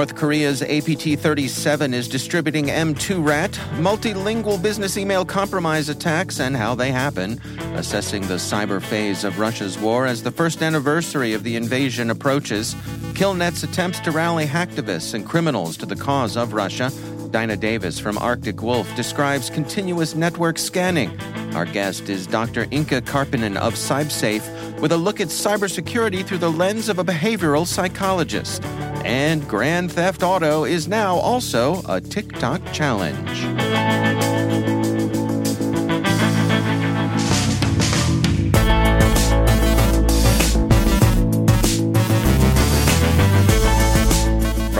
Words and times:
North 0.00 0.16
Korea's 0.16 0.62
APT 0.62 1.20
37 1.20 1.92
is 1.92 2.08
distributing 2.08 2.68
M2 2.68 3.22
Rat, 3.22 3.50
multilingual 3.72 4.62
business 4.62 4.96
email 4.96 5.26
compromise 5.26 5.90
attacks, 5.90 6.40
and 6.40 6.56
how 6.56 6.74
they 6.74 6.90
happen, 6.90 7.38
assessing 7.74 8.22
the 8.22 8.36
cyber 8.36 8.80
phase 8.80 9.24
of 9.24 9.38
Russia's 9.38 9.78
war 9.78 10.06
as 10.06 10.22
the 10.22 10.30
first 10.30 10.62
anniversary 10.62 11.34
of 11.34 11.44
the 11.44 11.54
invasion 11.54 12.08
approaches. 12.08 12.74
Killnet's 13.14 13.62
attempts 13.62 14.00
to 14.00 14.10
rally 14.10 14.46
hacktivists 14.46 15.12
and 15.12 15.26
criminals 15.26 15.76
to 15.76 15.84
the 15.84 15.96
cause 15.96 16.34
of 16.34 16.54
Russia. 16.54 16.90
Dinah 17.30 17.58
Davis 17.58 18.00
from 18.00 18.16
Arctic 18.16 18.62
Wolf 18.62 18.88
describes 18.96 19.50
continuous 19.50 20.14
network 20.14 20.56
scanning. 20.56 21.10
Our 21.54 21.66
guest 21.66 22.08
is 22.08 22.26
Dr. 22.26 22.64
Inka 22.68 23.02
Karppinen 23.02 23.58
of 23.58 23.74
CybSafe 23.74 24.80
with 24.80 24.92
a 24.92 24.96
look 24.96 25.20
at 25.20 25.28
cybersecurity 25.28 26.24
through 26.24 26.38
the 26.38 26.50
lens 26.50 26.88
of 26.88 26.98
a 26.98 27.04
behavioral 27.04 27.66
psychologist. 27.66 28.62
And 29.04 29.46
Grand 29.48 29.90
Theft 29.90 30.22
Auto 30.22 30.64
is 30.64 30.88
now 30.88 31.16
also 31.16 31.82
a 31.88 32.00
TikTok 32.00 32.60
challenge. 32.72 33.40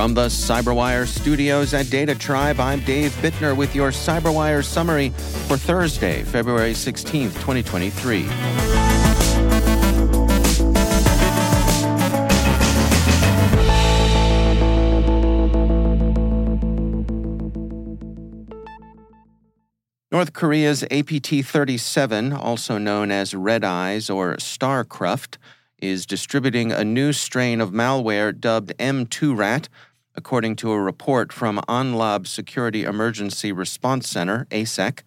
From 0.01 0.15
the 0.15 0.27
Cyberwire 0.29 1.07
studios 1.07 1.75
at 1.75 1.91
Data 1.91 2.15
Tribe, 2.15 2.59
I'm 2.59 2.81
Dave 2.81 3.13
Bittner 3.17 3.55
with 3.55 3.75
your 3.75 3.91
Cyberwire 3.91 4.65
summary 4.65 5.11
for 5.47 5.59
Thursday, 5.59 6.23
February 6.23 6.73
16th, 6.73 7.35
2023. 7.35 8.90
North 20.13 20.33
Korea's 20.33 20.83
APT 20.91 21.45
37, 21.45 22.33
also 22.33 22.79
known 22.79 23.13
as 23.13 23.33
Red 23.33 23.63
Eyes 23.63 24.11
or 24.11 24.35
ScarCruft, 24.39 25.37
is 25.81 26.05
distributing 26.05 26.73
a 26.73 26.83
new 26.83 27.13
strain 27.13 27.61
of 27.61 27.71
malware 27.71 28.37
dubbed 28.37 28.77
M2Rat, 28.79 29.69
according 30.17 30.57
to 30.57 30.73
a 30.73 30.81
report 30.81 31.33
from 31.33 31.61
AhnLab 31.69 32.27
Security 32.27 32.83
Emergency 32.83 33.53
Response 33.53 34.09
Center, 34.09 34.49
ASEC. 34.51 35.03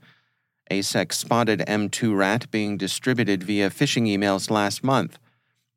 ASEC 0.72 1.12
spotted 1.12 1.60
M2Rat 1.68 2.50
being 2.50 2.78
distributed 2.78 3.44
via 3.44 3.70
phishing 3.70 4.08
emails 4.08 4.50
last 4.50 4.86
month. 4.86 5.20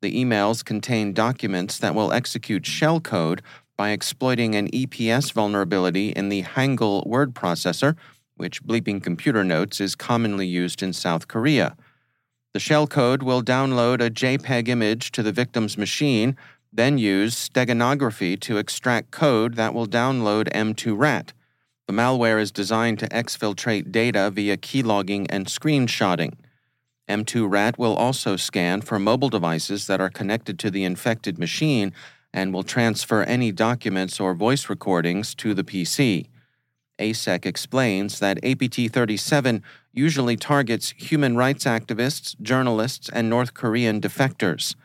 The 0.01 0.15
emails 0.15 0.63
contain 0.63 1.11
documents 1.11 1.79
that 1.79 1.93
will 1.93 2.13
execute 2.13 2.63
shellcode 2.63 3.41
by 3.75 3.89
exploiting 3.89 4.55
an 4.55 4.69
EPS 4.69 5.33
vulnerability 5.33 6.11
in 6.11 6.29
the 6.29 6.43
Hangul 6.43 7.05
word 7.05 7.35
processor 7.35 7.97
which 8.37 8.63
Bleeping 8.63 9.03
Computer 9.03 9.43
notes 9.43 9.81
is 9.81 9.95
commonly 9.95 10.47
used 10.47 10.81
in 10.81 10.93
South 10.93 11.27
Korea. 11.27 11.75
The 12.53 12.59
shellcode 12.59 13.21
will 13.21 13.43
download 13.43 14.01
a 14.01 14.09
JPEG 14.09 14.67
image 14.67 15.11
to 15.11 15.21
the 15.21 15.31
victim's 15.31 15.77
machine, 15.77 16.37
then 16.71 16.97
use 16.97 17.49
steganography 17.49 18.39
to 18.41 18.57
extract 18.57 19.11
code 19.11 19.55
that 19.55 19.73
will 19.73 19.87
download 19.87 20.51
M2Rat. 20.53 21.33
The 21.87 21.93
malware 21.93 22.41
is 22.41 22.51
designed 22.51 22.99
to 22.99 23.09
exfiltrate 23.09 23.91
data 23.91 24.29
via 24.29 24.57
keylogging 24.57 25.27
and 25.29 25.45
screenshotting. 25.45 26.33
M2Rat 27.07 27.77
will 27.77 27.95
also 27.95 28.35
scan 28.35 28.81
for 28.81 28.99
mobile 28.99 29.29
devices 29.29 29.87
that 29.87 30.01
are 30.01 30.09
connected 30.09 30.59
to 30.59 30.69
the 30.69 30.83
infected 30.83 31.39
machine 31.39 31.93
and 32.33 32.53
will 32.53 32.63
transfer 32.63 33.23
any 33.23 33.51
documents 33.51 34.19
or 34.19 34.33
voice 34.33 34.69
recordings 34.69 35.33
to 35.35 35.53
the 35.53 35.63
PC. 35.63 36.27
ASEC 36.99 37.45
explains 37.45 38.19
that 38.19 38.43
APT 38.43 38.91
37 38.91 39.63
usually 39.93 40.35
targets 40.35 40.93
human 40.97 41.35
rights 41.35 41.65
activists, 41.65 42.39
journalists, 42.41 43.09
and 43.09 43.29
North 43.29 43.53
Korean 43.53 44.01
defectors. 44.01 44.75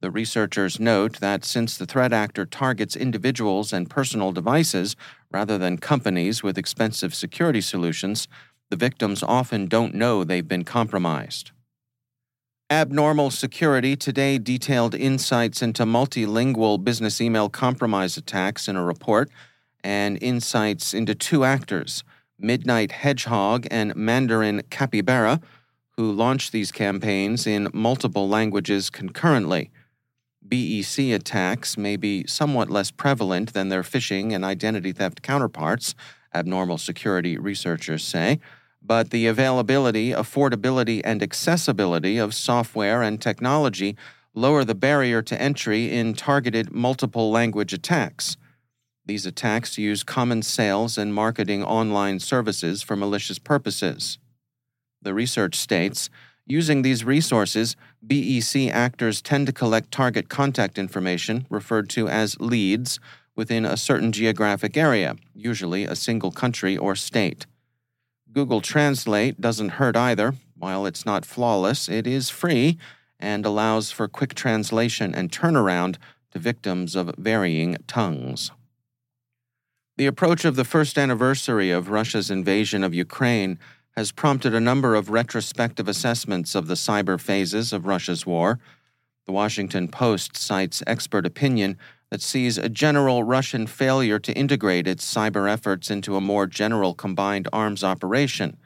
The 0.00 0.10
researchers 0.10 0.78
note 0.78 1.20
that 1.20 1.44
since 1.44 1.78
the 1.78 1.86
threat 1.86 2.12
actor 2.12 2.44
targets 2.44 2.94
individuals 2.94 3.72
and 3.72 3.88
personal 3.88 4.32
devices 4.32 4.96
rather 5.30 5.56
than 5.56 5.78
companies 5.78 6.42
with 6.42 6.58
expensive 6.58 7.14
security 7.14 7.62
solutions, 7.62 8.28
the 8.70 8.76
victims 8.76 9.22
often 9.22 9.66
don't 9.66 9.94
know 9.94 10.22
they've 10.22 10.46
been 10.46 10.64
compromised. 10.64 11.52
Abnormal 12.70 13.30
Security 13.30 13.94
today 13.94 14.38
detailed 14.38 14.94
insights 14.94 15.62
into 15.62 15.84
multilingual 15.84 16.82
business 16.82 17.20
email 17.20 17.48
compromise 17.48 18.16
attacks 18.16 18.68
in 18.68 18.76
a 18.76 18.84
report 18.84 19.30
and 19.84 20.20
insights 20.20 20.94
into 20.94 21.14
two 21.14 21.44
actors, 21.44 22.02
Midnight 22.38 22.90
Hedgehog 22.90 23.66
and 23.70 23.94
Mandarin 23.94 24.62
Capybara, 24.70 25.40
who 25.96 26.10
launched 26.10 26.50
these 26.50 26.72
campaigns 26.72 27.46
in 27.46 27.70
multiple 27.72 28.28
languages 28.28 28.90
concurrently. 28.90 29.70
BEC 30.46 30.98
attacks 31.12 31.78
may 31.78 31.96
be 31.96 32.26
somewhat 32.26 32.70
less 32.70 32.90
prevalent 32.90 33.52
than 33.52 33.68
their 33.68 33.82
phishing 33.82 34.34
and 34.34 34.44
identity 34.44 34.92
theft 34.92 35.22
counterparts, 35.22 35.94
abnormal 36.34 36.78
security 36.78 37.38
researchers 37.38 38.02
say, 38.02 38.40
but 38.82 39.10
the 39.10 39.26
availability, 39.26 40.10
affordability, 40.10 41.00
and 41.04 41.22
accessibility 41.22 42.18
of 42.18 42.34
software 42.34 43.02
and 43.02 43.20
technology 43.20 43.96
lower 44.34 44.64
the 44.64 44.74
barrier 44.74 45.22
to 45.22 45.40
entry 45.40 45.90
in 45.90 46.12
targeted 46.12 46.72
multiple 46.72 47.30
language 47.30 47.72
attacks. 47.72 48.36
These 49.06 49.26
attacks 49.26 49.76
use 49.76 50.02
common 50.02 50.42
sales 50.42 50.96
and 50.96 51.14
marketing 51.14 51.62
online 51.62 52.20
services 52.20 52.82
for 52.82 52.96
malicious 52.96 53.38
purposes. 53.38 54.18
The 55.02 55.12
research 55.12 55.56
states 55.56 56.08
using 56.46 56.82
these 56.82 57.04
resources, 57.04 57.76
BEC 58.06 58.70
actors 58.70 59.20
tend 59.20 59.46
to 59.46 59.52
collect 59.52 59.90
target 59.90 60.28
contact 60.28 60.78
information, 60.78 61.46
referred 61.50 61.88
to 61.90 62.08
as 62.08 62.40
leads, 62.40 62.98
within 63.36 63.64
a 63.64 63.76
certain 63.76 64.12
geographic 64.12 64.76
area, 64.76 65.16
usually 65.34 65.84
a 65.84 65.96
single 65.96 66.30
country 66.30 66.76
or 66.76 66.94
state. 66.94 67.46
Google 68.32 68.60
Translate 68.60 69.40
doesn't 69.40 69.70
hurt 69.70 69.96
either. 69.96 70.34
While 70.56 70.86
it's 70.86 71.04
not 71.04 71.26
flawless, 71.26 71.88
it 71.88 72.06
is 72.06 72.30
free 72.30 72.78
and 73.18 73.44
allows 73.44 73.90
for 73.90 74.08
quick 74.08 74.34
translation 74.34 75.14
and 75.14 75.30
turnaround 75.30 75.96
to 76.32 76.38
victims 76.38 76.94
of 76.94 77.14
varying 77.16 77.76
tongues. 77.86 78.50
The 79.96 80.06
approach 80.06 80.44
of 80.44 80.56
the 80.56 80.64
first 80.64 80.98
anniversary 80.98 81.70
of 81.70 81.88
Russia's 81.88 82.28
invasion 82.28 82.82
of 82.82 82.92
Ukraine 82.92 83.60
has 83.96 84.10
prompted 84.10 84.52
a 84.52 84.58
number 84.58 84.96
of 84.96 85.08
retrospective 85.08 85.86
assessments 85.86 86.56
of 86.56 86.66
the 86.66 86.74
cyber 86.74 87.20
phases 87.20 87.72
of 87.72 87.86
Russia's 87.86 88.26
war. 88.26 88.58
The 89.26 89.32
Washington 89.32 89.86
Post 89.86 90.36
cites 90.36 90.82
expert 90.88 91.24
opinion 91.24 91.78
that 92.10 92.22
sees 92.22 92.58
a 92.58 92.68
general 92.68 93.22
Russian 93.22 93.68
failure 93.68 94.18
to 94.18 94.32
integrate 94.32 94.88
its 94.88 95.14
cyber 95.14 95.48
efforts 95.48 95.92
into 95.92 96.16
a 96.16 96.20
more 96.20 96.48
general 96.48 96.94
combined 96.94 97.46
arms 97.52 97.84
operation. 97.84 98.56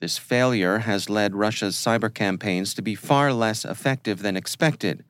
This 0.00 0.18
failure 0.18 0.78
has 0.78 1.08
led 1.08 1.36
Russia's 1.36 1.76
cyber 1.76 2.12
campaigns 2.12 2.74
to 2.74 2.82
be 2.82 2.96
far 2.96 3.32
less 3.32 3.64
effective 3.64 4.22
than 4.22 4.36
expected. 4.36 5.04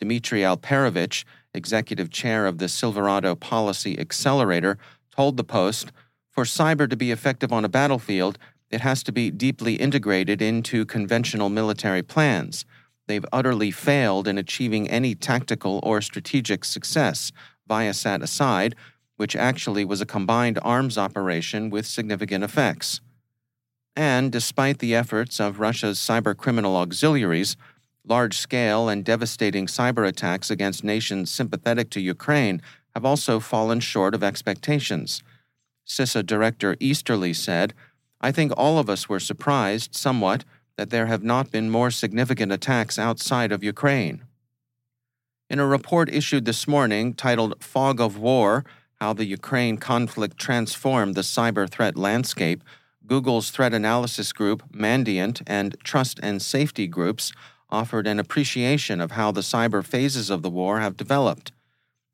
Dmitry 0.00 0.42
Alperovitch, 0.42 1.24
executive 1.52 2.10
chair 2.10 2.46
of 2.46 2.58
the 2.58 2.68
Silverado 2.68 3.34
Policy 3.34 3.98
Accelerator, 3.98 4.78
told 5.20 5.36
the 5.36 5.44
Post 5.44 5.92
for 6.30 6.44
cyber 6.44 6.88
to 6.88 6.96
be 6.96 7.10
effective 7.10 7.52
on 7.52 7.62
a 7.62 7.68
battlefield, 7.68 8.38
it 8.70 8.80
has 8.80 9.02
to 9.02 9.12
be 9.12 9.30
deeply 9.30 9.74
integrated 9.74 10.40
into 10.40 10.86
conventional 10.86 11.50
military 11.50 12.02
plans. 12.02 12.64
They've 13.06 13.26
utterly 13.30 13.70
failed 13.70 14.26
in 14.26 14.38
achieving 14.38 14.88
any 14.88 15.14
tactical 15.14 15.78
or 15.82 16.00
strategic 16.00 16.64
success, 16.64 17.32
Viasat 17.68 18.22
aside, 18.22 18.74
which 19.18 19.36
actually 19.36 19.84
was 19.84 20.00
a 20.00 20.06
combined 20.06 20.58
arms 20.62 20.96
operation 20.96 21.68
with 21.68 21.84
significant 21.84 22.42
effects. 22.42 23.02
And 23.94 24.32
despite 24.32 24.78
the 24.78 24.94
efforts 24.94 25.38
of 25.38 25.60
Russia's 25.60 25.98
cybercriminal 25.98 26.76
auxiliaries, 26.76 27.58
large 28.06 28.38
scale 28.38 28.88
and 28.88 29.04
devastating 29.04 29.66
cyber 29.66 30.08
attacks 30.08 30.50
against 30.50 30.82
nations 30.82 31.30
sympathetic 31.30 31.90
to 31.90 32.00
Ukraine 32.00 32.62
have 32.94 33.04
also 33.04 33.40
fallen 33.40 33.80
short 33.80 34.14
of 34.14 34.22
expectations. 34.22 35.22
CISA 35.86 36.24
Director 36.24 36.76
Easterly 36.80 37.32
said, 37.32 37.74
I 38.20 38.32
think 38.32 38.52
all 38.56 38.78
of 38.78 38.90
us 38.90 39.08
were 39.08 39.20
surprised 39.20 39.94
somewhat 39.94 40.44
that 40.76 40.90
there 40.90 41.06
have 41.06 41.22
not 41.22 41.50
been 41.50 41.70
more 41.70 41.90
significant 41.90 42.52
attacks 42.52 42.98
outside 42.98 43.52
of 43.52 43.64
Ukraine. 43.64 44.24
In 45.48 45.58
a 45.58 45.66
report 45.66 46.08
issued 46.08 46.44
this 46.44 46.68
morning 46.68 47.12
titled 47.12 47.62
Fog 47.62 48.00
of 48.00 48.16
War 48.16 48.64
How 49.00 49.12
the 49.12 49.24
Ukraine 49.24 49.78
Conflict 49.78 50.38
Transformed 50.38 51.14
the 51.14 51.22
Cyber 51.22 51.68
Threat 51.68 51.96
Landscape, 51.96 52.62
Google's 53.06 53.50
threat 53.50 53.74
analysis 53.74 54.32
group, 54.32 54.62
Mandiant, 54.72 55.42
and 55.46 55.76
trust 55.82 56.20
and 56.22 56.40
safety 56.40 56.86
groups 56.86 57.32
offered 57.68 58.06
an 58.06 58.20
appreciation 58.20 59.00
of 59.00 59.12
how 59.12 59.32
the 59.32 59.40
cyber 59.40 59.84
phases 59.84 60.30
of 60.30 60.42
the 60.42 60.50
war 60.50 60.80
have 60.80 60.96
developed. 60.96 61.50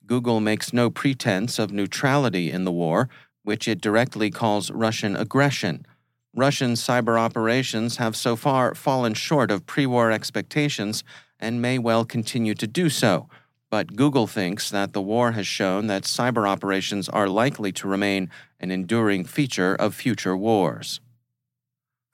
Google 0.07 0.41
makes 0.41 0.73
no 0.73 0.89
pretense 0.91 1.59
of 1.59 1.73
neutrality 1.73 2.51
in 2.51 2.65
the 2.65 2.73
war, 2.73 3.09
which 3.43 3.67
it 3.67 3.81
directly 3.81 4.31
calls 4.31 4.71
Russian 4.71 5.17
aggression. 5.17 5.87
Russian 6.35 6.73
cyber 6.73 7.19
operations 7.19 7.97
have 7.97 8.15
so 8.15 8.37
far 8.37 8.75
fallen 8.75 9.15
short 9.15 9.51
of 9.51 9.67
pre 9.67 9.87
war 9.87 10.11
expectations 10.11 11.03
and 11.39 11.63
may 11.63 11.79
well 11.79 12.05
continue 12.05 12.55
to 12.55 12.67
do 12.67 12.89
so. 12.89 13.29
But 13.71 13.97
Google 13.97 14.27
thinks 14.27 14.71
that 14.71 14.93
the 14.93 15.03
war 15.03 15.33
has 15.33 15.47
shown 15.47 15.87
that 15.89 16.05
cyber 16.05 16.49
operations 16.49 17.09
are 17.09 17.29
likely 17.29 17.73
to 17.73 17.89
remain 17.89 18.31
an 18.61 18.71
enduring 18.71 19.25
feature 19.25 19.75
of 19.75 19.95
future 19.95 20.37
wars. 20.37 21.01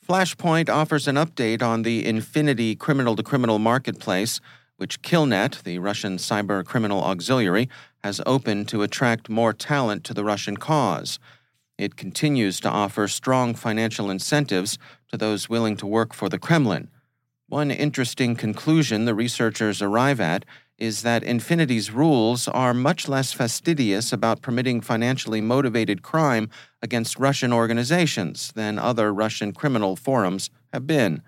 Flashpoint 0.06 0.68
offers 0.68 1.06
an 1.06 1.16
update 1.16 1.62
on 1.62 1.82
the 1.82 2.04
Infinity 2.04 2.74
criminal 2.74 3.14
to 3.16 3.22
criminal 3.22 3.58
marketplace, 3.58 4.40
which 4.82 5.00
Killnet, 5.00 5.62
the 5.62 5.79
Russian 5.79 6.17
cyber 6.17 6.64
criminal 6.64 7.05
auxiliary, 7.05 7.69
has 8.02 8.20
opened 8.26 8.67
to 8.67 8.82
attract 8.82 9.29
more 9.29 9.52
talent 9.52 10.02
to 10.02 10.12
the 10.12 10.25
Russian 10.25 10.56
cause. 10.56 11.20
It 11.79 11.94
continues 11.94 12.58
to 12.58 12.69
offer 12.69 13.06
strong 13.06 13.55
financial 13.55 14.11
incentives 14.11 14.79
to 15.12 15.17
those 15.17 15.49
willing 15.49 15.76
to 15.76 15.87
work 15.87 16.12
for 16.12 16.29
the 16.29 16.37
Kremlin. 16.37 16.88
One 17.49 17.70
interesting 17.70 18.34
conclusion 18.34 19.05
the 19.05 19.14
researchers 19.14 19.81
arrive 19.81 20.20
at 20.20 20.44
is 20.79 21.02
that 21.02 21.23
Infinity's 21.23 21.93
rules 21.93 22.49
are 22.49 22.75
much 22.75 23.06
less 23.06 23.32
fastidious 23.32 24.12
about 24.12 24.43
permitting 24.43 24.81
financially 24.81 25.40
motivated 25.40 26.02
crime 26.02 26.50
against 26.82 27.20
Russian 27.20 27.52
organizations 27.52 28.50
than 28.56 28.81
other 28.81 29.14
Russian 29.14 29.52
criminal 29.52 29.94
forums 29.94 30.50
have 30.73 30.88
been. 30.88 31.23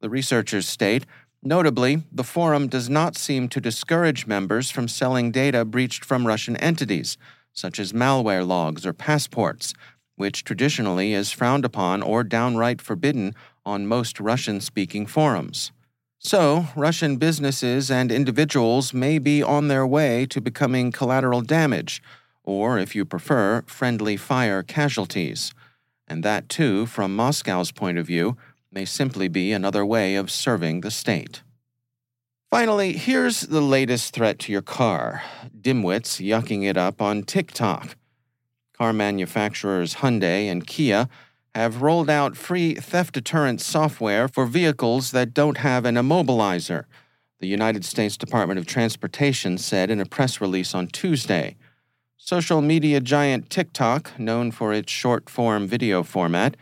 The 0.00 0.08
researchers 0.08 0.66
state 0.66 1.04
Notably, 1.42 2.02
the 2.12 2.24
forum 2.24 2.68
does 2.68 2.90
not 2.90 3.16
seem 3.16 3.48
to 3.48 3.60
discourage 3.60 4.26
members 4.26 4.70
from 4.70 4.88
selling 4.88 5.30
data 5.30 5.64
breached 5.64 6.04
from 6.04 6.26
Russian 6.26 6.56
entities, 6.56 7.16
such 7.54 7.78
as 7.78 7.94
malware 7.94 8.46
logs 8.46 8.84
or 8.84 8.92
passports, 8.92 9.72
which 10.16 10.44
traditionally 10.44 11.14
is 11.14 11.32
frowned 11.32 11.64
upon 11.64 12.02
or 12.02 12.22
downright 12.22 12.82
forbidden 12.82 13.34
on 13.64 13.86
most 13.86 14.20
Russian 14.20 14.60
speaking 14.60 15.06
forums. 15.06 15.72
So, 16.18 16.66
Russian 16.76 17.16
businesses 17.16 17.90
and 17.90 18.12
individuals 18.12 18.92
may 18.92 19.18
be 19.18 19.42
on 19.42 19.68
their 19.68 19.86
way 19.86 20.26
to 20.26 20.42
becoming 20.42 20.92
collateral 20.92 21.40
damage, 21.40 22.02
or, 22.44 22.78
if 22.78 22.94
you 22.94 23.06
prefer, 23.06 23.62
friendly 23.66 24.18
fire 24.18 24.62
casualties. 24.62 25.54
And 26.06 26.22
that, 26.22 26.50
too, 26.50 26.84
from 26.84 27.16
Moscow's 27.16 27.72
point 27.72 27.96
of 27.96 28.06
view, 28.06 28.36
may 28.72 28.84
simply 28.84 29.28
be 29.28 29.52
another 29.52 29.84
way 29.84 30.14
of 30.14 30.30
serving 30.30 30.80
the 30.80 30.90
state. 30.90 31.42
Finally, 32.50 32.92
here's 32.94 33.42
the 33.42 33.60
latest 33.60 34.12
threat 34.12 34.38
to 34.40 34.52
your 34.52 34.62
car 34.62 35.22
dimwits 35.60 36.24
yucking 36.24 36.64
it 36.68 36.76
up 36.76 37.00
on 37.00 37.22
TikTok. 37.22 37.96
Car 38.76 38.92
manufacturers 38.92 39.96
Hyundai 39.96 40.50
and 40.50 40.66
Kia 40.66 41.08
have 41.54 41.82
rolled 41.82 42.08
out 42.08 42.36
free 42.36 42.74
theft 42.74 43.14
deterrent 43.14 43.60
software 43.60 44.28
for 44.28 44.46
vehicles 44.46 45.10
that 45.10 45.34
don't 45.34 45.58
have 45.58 45.84
an 45.84 45.96
immobilizer, 45.96 46.84
the 47.40 47.48
United 47.48 47.84
States 47.84 48.16
Department 48.16 48.58
of 48.58 48.66
Transportation 48.66 49.58
said 49.58 49.90
in 49.90 50.00
a 50.00 50.06
press 50.06 50.40
release 50.40 50.74
on 50.74 50.86
Tuesday. 50.86 51.56
Social 52.16 52.60
media 52.60 53.00
giant 53.00 53.50
TikTok, 53.50 54.18
known 54.18 54.50
for 54.50 54.72
its 54.72 54.92
short 54.92 55.28
form 55.28 55.66
video 55.66 56.02
format, 56.02 56.56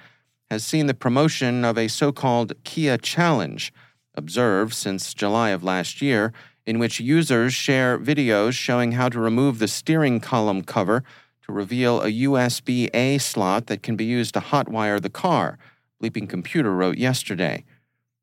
has 0.51 0.65
seen 0.65 0.87
the 0.87 0.95
promotion 0.95 1.65
of 1.65 1.77
a 1.77 1.89
so 1.89 2.13
called 2.13 2.53
Kia 2.65 2.97
Challenge, 2.97 3.73
observed 4.15 4.75
since 4.75 5.15
July 5.15 5.51
of 5.51 5.63
last 5.63 6.01
year, 6.01 6.33
in 6.67 6.79
which 6.79 7.01
users 7.01 7.55
share 7.55 7.99
videos 7.99 8.53
showing 8.53 8.93
how 8.93 9.09
to 9.09 9.19
remove 9.19 9.59
the 9.59 9.69
steering 9.69 10.21
column 10.21 10.63
cover 10.63 11.03
to 11.47 11.53
reveal 11.53 12.03
a 12.03 12.13
USB 12.13 12.91
A 12.95 13.19
slot 13.19 13.67
that 13.69 13.83
can 13.83 13.97
be 13.97 14.05
used 14.05 14.35
to 14.35 14.41
hotwire 14.41 15.01
the 15.01 15.11
car, 15.11 15.59
Bleeping 16.03 16.29
Computer 16.29 16.75
wrote 16.75 16.99
yesterday. 16.99 17.65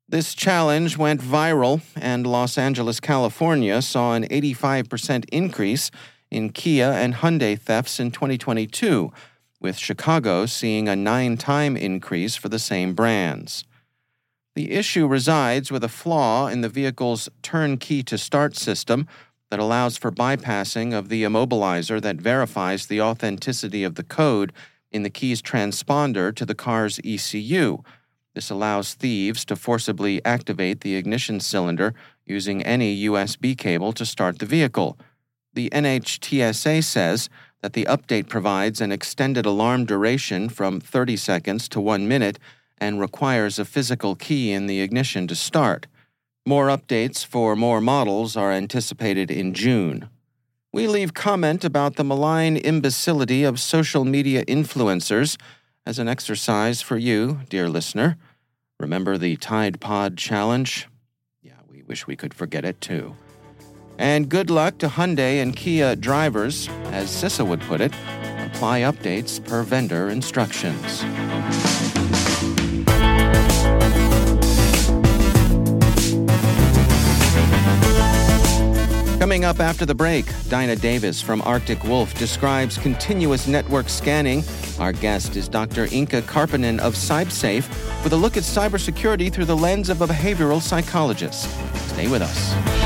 This 0.08 0.34
challenge 0.34 0.96
went 0.96 1.20
viral, 1.20 1.80
and 1.96 2.24
Los 2.24 2.56
Angeles, 2.56 3.00
California 3.00 3.82
saw 3.82 4.14
an 4.14 4.22
85% 4.28 5.24
increase 5.32 5.90
in 6.30 6.50
Kia 6.50 6.92
and 6.92 7.14
Hyundai 7.14 7.58
thefts 7.58 7.98
in 7.98 8.12
2022, 8.12 9.12
with 9.60 9.76
Chicago 9.76 10.46
seeing 10.46 10.88
a 10.88 10.96
nine 10.96 11.36
time 11.36 11.76
increase 11.76 12.36
for 12.36 12.48
the 12.48 12.58
same 12.58 12.94
brands. 12.94 13.64
The 14.54 14.72
issue 14.72 15.06
resides 15.06 15.70
with 15.70 15.84
a 15.84 15.88
flaw 15.88 16.46
in 16.46 16.62
the 16.62 16.68
vehicle's 16.68 17.28
turn 17.42 17.76
key 17.76 18.02
to 18.04 18.16
start 18.16 18.56
system 18.56 19.06
that 19.50 19.60
allows 19.60 19.96
for 19.96 20.10
bypassing 20.10 20.92
of 20.92 21.08
the 21.08 21.22
immobilizer 21.22 22.00
that 22.00 22.16
verifies 22.16 22.86
the 22.86 23.00
authenticity 23.00 23.84
of 23.84 23.94
the 23.94 24.02
code 24.02 24.52
in 24.90 25.02
the 25.02 25.10
key's 25.10 25.42
transponder 25.42 26.34
to 26.34 26.46
the 26.46 26.54
car's 26.54 26.98
ECU. 27.04 27.82
This 28.34 28.50
allows 28.50 28.94
thieves 28.94 29.44
to 29.46 29.56
forcibly 29.56 30.24
activate 30.24 30.80
the 30.80 30.96
ignition 30.96 31.40
cylinder 31.40 31.94
using 32.24 32.62
any 32.62 33.04
USB 33.04 33.56
cable 33.56 33.92
to 33.92 34.04
start 34.04 34.38
the 34.38 34.46
vehicle. 34.46 34.98
The 35.54 35.70
NHTSA 35.70 36.84
says 36.84 37.30
that 37.62 37.72
the 37.72 37.84
update 37.86 38.28
provides 38.28 38.80
an 38.80 38.92
extended 38.92 39.46
alarm 39.46 39.84
duration 39.84 40.48
from 40.48 40.80
30 40.80 41.16
seconds 41.16 41.68
to 41.68 41.80
1 41.80 42.06
minute 42.06 42.38
and 42.78 43.00
requires 43.00 43.58
a 43.58 43.64
physical 43.64 44.14
key 44.14 44.52
in 44.52 44.66
the 44.66 44.80
ignition 44.80 45.26
to 45.26 45.34
start. 45.34 45.86
More 46.44 46.68
updates 46.68 47.24
for 47.24 47.56
more 47.56 47.80
models 47.80 48.36
are 48.36 48.52
anticipated 48.52 49.30
in 49.30 49.54
June. 49.54 50.08
We 50.72 50.86
leave 50.86 51.14
comment 51.14 51.64
about 51.64 51.96
the 51.96 52.04
malign 52.04 52.56
imbecility 52.56 53.44
of 53.44 53.58
social 53.58 54.04
media 54.04 54.44
influencers 54.44 55.36
as 55.86 55.98
an 55.98 56.06
exercise 56.06 56.82
for 56.82 56.98
you, 56.98 57.40
dear 57.48 57.68
listener. 57.68 58.16
Remember 58.78 59.16
the 59.16 59.36
Tide 59.36 59.80
Pod 59.80 60.18
Challenge? 60.18 60.86
Yeah, 61.42 61.52
we 61.68 61.82
wish 61.82 62.06
we 62.06 62.14
could 62.14 62.34
forget 62.34 62.64
it 62.64 62.80
too. 62.80 63.16
And 63.98 64.28
good 64.28 64.50
luck 64.50 64.78
to 64.78 64.88
Hyundai 64.88 65.42
and 65.42 65.56
Kia 65.56 65.96
drivers. 65.96 66.68
As 66.92 67.08
CISA 67.08 67.46
would 67.46 67.60
put 67.62 67.80
it, 67.80 67.92
apply 68.46 68.80
updates 68.82 69.44
per 69.44 69.62
vendor 69.62 70.08
instructions. 70.08 71.02
Coming 79.18 79.44
up 79.44 79.60
after 79.60 79.84
the 79.84 79.94
break, 79.94 80.24
Dinah 80.48 80.76
Davis 80.76 81.20
from 81.20 81.42
Arctic 81.42 81.82
Wolf 81.84 82.14
describes 82.14 82.78
continuous 82.78 83.46
network 83.46 83.88
scanning. 83.88 84.44
Our 84.78 84.92
guest 84.92 85.36
is 85.36 85.48
Dr. 85.48 85.86
Inka 85.88 86.22
Karppinen 86.22 86.78
of 86.78 86.94
CybSafe 86.94 87.68
with 88.04 88.12
a 88.12 88.16
look 88.16 88.36
at 88.36 88.44
cybersecurity 88.44 89.32
through 89.32 89.46
the 89.46 89.56
lens 89.56 89.88
of 89.88 90.00
a 90.00 90.06
behavioral 90.06 90.62
psychologist. 90.62 91.50
Stay 91.88 92.08
with 92.08 92.22
us. 92.22 92.85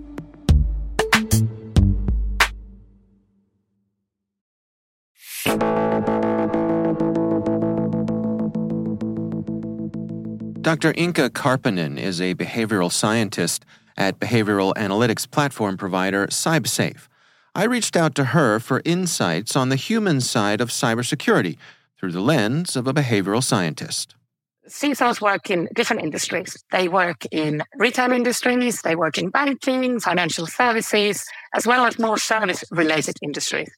Dr. 10.71 10.93
Inka 10.93 11.29
Karppinen 11.31 11.99
is 11.99 12.21
a 12.21 12.33
behavioral 12.33 12.89
scientist 12.89 13.65
at 13.97 14.21
behavioral 14.21 14.73
analytics 14.75 15.29
platform 15.29 15.75
provider 15.75 16.27
CybSafe. 16.27 17.09
I 17.53 17.65
reached 17.65 17.97
out 17.97 18.15
to 18.15 18.23
her 18.23 18.57
for 18.57 18.81
insights 18.85 19.57
on 19.57 19.67
the 19.67 19.75
human 19.75 20.21
side 20.21 20.61
of 20.61 20.69
cybersecurity 20.69 21.57
through 21.99 22.13
the 22.13 22.21
lens 22.21 22.77
of 22.77 22.87
a 22.87 22.93
behavioral 22.93 23.43
scientist. 23.43 24.15
CISOs 24.65 25.19
work 25.19 25.49
in 25.49 25.67
different 25.75 26.03
industries. 26.03 26.63
They 26.71 26.87
work 26.87 27.25
in 27.31 27.63
retail 27.75 28.13
industries, 28.13 28.81
they 28.81 28.95
work 28.95 29.17
in 29.17 29.29
banking, 29.29 29.99
financial 29.99 30.47
services, 30.47 31.25
as 31.53 31.67
well 31.67 31.85
as 31.85 31.99
more 31.99 32.17
service 32.17 32.63
related 32.71 33.17
industries. 33.21 33.69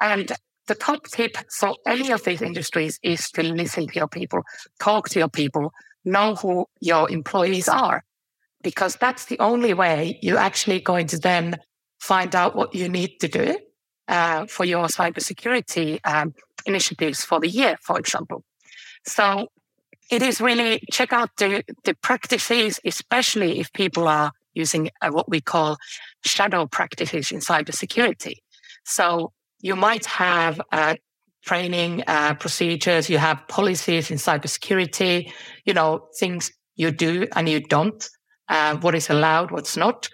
And 0.00 0.32
the 0.66 0.76
top 0.76 1.08
tip 1.08 1.36
for 1.50 1.76
any 1.86 2.10
of 2.10 2.24
these 2.24 2.40
industries 2.40 2.98
is 3.02 3.30
to 3.32 3.42
listen 3.42 3.86
to 3.88 3.94
your 3.94 4.08
people, 4.08 4.40
talk 4.80 5.10
to 5.10 5.18
your 5.18 5.28
people, 5.28 5.74
know 6.04 6.34
who 6.34 6.66
your 6.80 7.10
employees 7.10 7.68
are, 7.68 8.04
because 8.62 8.96
that's 8.96 9.26
the 9.26 9.38
only 9.38 9.74
way 9.74 10.18
you're 10.22 10.38
actually 10.38 10.80
going 10.80 11.06
to 11.08 11.18
then 11.18 11.56
find 12.00 12.34
out 12.34 12.56
what 12.56 12.74
you 12.74 12.88
need 12.88 13.18
to 13.20 13.28
do 13.28 13.58
uh, 14.08 14.46
for 14.46 14.64
your 14.64 14.86
cybersecurity 14.86 16.00
um, 16.04 16.34
initiatives 16.66 17.24
for 17.24 17.40
the 17.40 17.48
year, 17.48 17.76
for 17.80 17.98
example. 17.98 18.44
So 19.06 19.48
it 20.10 20.22
is 20.22 20.40
really 20.40 20.80
check 20.92 21.12
out 21.12 21.30
the, 21.38 21.64
the 21.84 21.94
practices, 21.94 22.80
especially 22.84 23.60
if 23.60 23.72
people 23.72 24.08
are 24.08 24.32
using 24.54 24.90
uh, 25.00 25.10
what 25.10 25.28
we 25.30 25.40
call 25.40 25.76
shadow 26.24 26.66
practices 26.66 27.32
in 27.32 27.38
cybersecurity. 27.38 28.34
So 28.84 29.32
you 29.60 29.76
might 29.76 30.06
have 30.06 30.60
uh, 30.72 30.96
training 31.44 32.02
uh, 32.06 32.34
procedures, 32.34 33.10
you 33.10 33.18
have 33.18 33.46
policies 33.48 34.10
in 34.10 34.18
cybersecurity, 34.18 35.32
you 35.64 35.74
know, 35.74 36.08
things 36.18 36.50
you 36.76 36.90
do 36.90 37.26
and 37.34 37.48
you 37.48 37.60
don't, 37.60 38.08
uh, 38.48 38.76
what 38.76 38.94
is 38.94 39.10
allowed, 39.10 39.50
what's 39.50 39.76
not. 39.76 40.08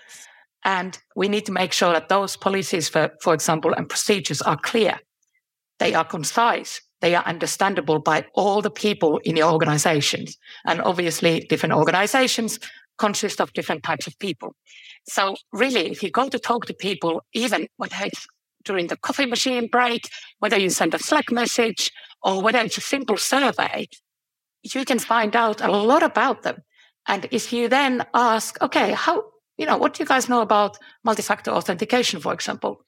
And 0.65 0.99
we 1.15 1.29
need 1.29 1.47
to 1.47 1.53
make 1.53 1.73
sure 1.73 1.93
that 1.93 2.09
those 2.09 2.37
policies, 2.37 2.89
for, 2.89 3.11
for 3.23 3.35
example, 3.35 3.73
and 3.73 3.89
procedures 3.89 4.43
are 4.43 4.57
clear. 4.57 4.99
They 5.79 5.95
are 5.95 6.05
concise. 6.05 6.81
They 7.01 7.15
are 7.15 7.25
understandable 7.25 8.01
by 8.01 8.27
all 8.35 8.61
the 8.61 8.71
people 8.71 9.19
in 9.19 9.37
your 9.37 9.53
organizations. 9.53 10.37
And 10.67 10.81
obviously, 10.83 11.47
different 11.49 11.75
organizations 11.75 12.59
consist 12.99 13.41
of 13.41 13.53
different 13.53 13.85
types 13.85 14.07
of 14.07 14.19
people. 14.19 14.55
So 15.09 15.37
really, 15.53 15.91
if 15.91 16.03
you 16.03 16.11
go 16.11 16.29
to 16.29 16.39
talk 16.39 16.67
to 16.67 16.75
people, 16.75 17.23
even 17.33 17.69
it's 17.81 18.27
during 18.65 18.89
the 18.89 18.97
coffee 18.97 19.27
machine 19.27 19.69
break, 19.69 20.09
whether 20.39 20.59
you 20.59 20.71
send 20.71 20.95
a 20.95 20.99
Slack 20.99 21.31
message 21.31 21.91
or 22.23 22.43
whether 22.43 22.59
it's 22.59 22.79
a 22.79 22.83
simple 22.83 23.17
survey, 23.17 23.89
you 24.63 24.85
can 24.85 24.99
find 24.99 25.37
out 25.37 25.61
a 25.61 25.71
lot 25.71 26.03
about 26.03 26.43
them. 26.43 26.63
And 27.07 27.27
if 27.31 27.53
you 27.53 27.69
then 27.69 28.05
ask, 28.13 28.61
okay, 28.61 28.93
how, 28.93 29.25
you 29.57 29.67
know, 29.67 29.79
what 29.79 29.95
do 29.95 30.03
you 30.03 30.07
guys 30.07 30.29
know 30.29 30.43
about 30.43 30.79
multi-factor 31.05 31.51
authentication, 31.51 32.21
for 32.21 32.33
example? 32.35 32.85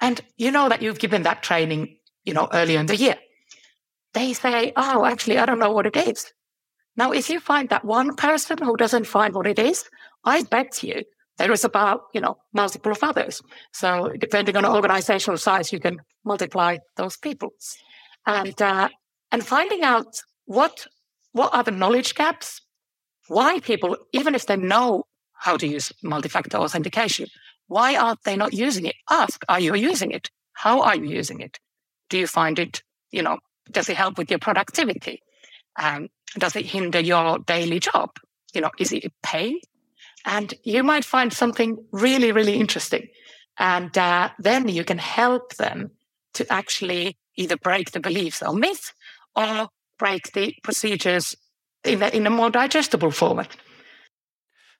And 0.00 0.20
you 0.36 0.50
know 0.50 0.68
that 0.68 0.82
you've 0.82 0.98
given 0.98 1.22
that 1.22 1.42
training, 1.42 1.96
you 2.24 2.32
know, 2.32 2.48
earlier 2.52 2.80
in 2.80 2.86
the 2.86 2.96
year. 2.96 3.16
They 4.14 4.32
say, 4.32 4.72
oh, 4.76 5.04
actually, 5.04 5.38
I 5.38 5.46
don't 5.46 5.58
know 5.58 5.70
what 5.70 5.86
it 5.86 5.96
is. 5.96 6.32
Now, 6.96 7.12
if 7.12 7.30
you 7.30 7.38
find 7.38 7.68
that 7.68 7.84
one 7.84 8.16
person 8.16 8.58
who 8.58 8.76
doesn't 8.76 9.06
find 9.06 9.34
what 9.34 9.46
it 9.46 9.58
is, 9.58 9.88
I 10.24 10.42
bet 10.42 10.82
you 10.82 11.04
there 11.40 11.52
is 11.52 11.64
about, 11.64 12.02
you 12.12 12.20
know, 12.20 12.36
multiple 12.52 12.92
of 12.92 13.02
others. 13.02 13.40
So 13.72 14.12
depending 14.18 14.56
on 14.56 14.66
organizational 14.66 15.38
size, 15.38 15.72
you 15.72 15.80
can 15.80 15.96
multiply 16.22 16.76
those 16.98 17.16
people. 17.16 17.54
And, 18.26 18.60
uh, 18.60 18.90
and 19.32 19.42
finding 19.42 19.82
out 19.82 20.20
what, 20.44 20.86
what 21.32 21.54
are 21.54 21.62
the 21.62 21.70
knowledge 21.70 22.14
gaps? 22.14 22.60
Why 23.28 23.58
people, 23.60 23.96
even 24.12 24.34
if 24.34 24.44
they 24.44 24.56
know 24.56 25.04
how 25.32 25.56
to 25.56 25.66
use 25.66 25.90
multi-factor 26.02 26.58
authentication, 26.58 27.28
why 27.68 27.96
aren't 27.96 28.22
they 28.24 28.36
not 28.36 28.52
using 28.52 28.84
it? 28.84 28.96
Ask, 29.08 29.42
are 29.48 29.60
you 29.60 29.74
using 29.74 30.10
it? 30.10 30.28
How 30.52 30.82
are 30.82 30.96
you 30.96 31.06
using 31.06 31.40
it? 31.40 31.58
Do 32.10 32.18
you 32.18 32.26
find 32.26 32.58
it, 32.58 32.82
you 33.12 33.22
know, 33.22 33.38
does 33.70 33.88
it 33.88 33.96
help 33.96 34.18
with 34.18 34.28
your 34.28 34.40
productivity? 34.40 35.22
Um, 35.78 36.08
does 36.36 36.54
it 36.54 36.66
hinder 36.66 37.00
your 37.00 37.38
daily 37.38 37.80
job? 37.80 38.10
You 38.52 38.60
know, 38.60 38.72
is 38.78 38.92
it 38.92 39.06
a 39.06 39.10
pain? 39.22 39.58
And 40.24 40.54
you 40.62 40.82
might 40.82 41.04
find 41.04 41.32
something 41.32 41.84
really, 41.92 42.32
really 42.32 42.54
interesting. 42.54 43.08
And 43.58 43.96
uh, 43.96 44.30
then 44.38 44.68
you 44.68 44.84
can 44.84 44.98
help 44.98 45.56
them 45.56 45.90
to 46.34 46.50
actually 46.52 47.16
either 47.36 47.56
break 47.56 47.92
the 47.92 48.00
beliefs 48.00 48.42
or 48.42 48.54
myths 48.54 48.92
or 49.36 49.68
break 49.98 50.32
the 50.32 50.54
procedures 50.62 51.36
in 51.84 52.02
a, 52.02 52.08
in 52.08 52.26
a 52.26 52.30
more 52.30 52.50
digestible 52.50 53.10
format. 53.10 53.56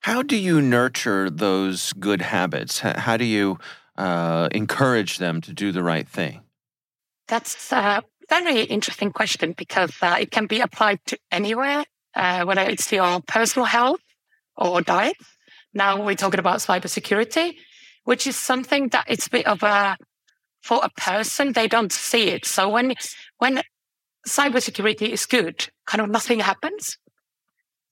How 0.00 0.23
do 0.23 0.37
you 0.37 0.62
nurture 0.62 1.28
those 1.28 1.92
good 1.94 2.23
habits? 2.23 2.80
How 2.80 3.16
do 3.16 3.25
you 3.25 3.59
uh, 3.99 4.49
encourage 4.52 5.18
them 5.18 5.40
to 5.42 5.52
do 5.52 5.73
the 5.73 5.82
right 5.82 6.09
thing? 6.09 6.40
That's 7.28 7.70
a 7.73 8.02
very 8.28 8.62
interesting 8.62 9.12
question 9.12 9.52
because 9.56 9.92
uh, 10.00 10.16
it 10.18 10.30
can 10.30 10.47
be 10.47 10.61
applied 10.61 11.00
to 11.06 11.18
anywhere, 11.30 11.85
uh, 12.14 12.44
whether 12.44 12.62
it's 12.62 12.90
your 12.90 13.20
personal 13.20 13.66
health 13.66 14.00
or 14.60 14.82
diet. 14.82 15.16
Now 15.74 16.04
we're 16.04 16.14
talking 16.14 16.40
about 16.40 16.58
cybersecurity, 16.58 17.54
which 18.04 18.26
is 18.26 18.36
something 18.36 18.88
that 18.88 19.06
it's 19.08 19.26
a 19.26 19.30
bit 19.30 19.46
of 19.46 19.62
a, 19.62 19.96
for 20.62 20.80
a 20.82 20.90
person, 21.00 21.52
they 21.52 21.68
don't 21.68 21.92
see 21.92 22.28
it. 22.28 22.44
So 22.44 22.68
when, 22.68 22.94
when 23.38 23.62
cybersecurity 24.28 25.08
is 25.08 25.26
good, 25.26 25.68
kind 25.86 26.02
of 26.02 26.10
nothing 26.10 26.40
happens. 26.40 26.98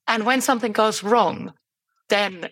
And 0.06 0.24
when 0.24 0.40
something 0.40 0.72
goes 0.72 1.02
wrong, 1.02 1.52
then 2.08 2.48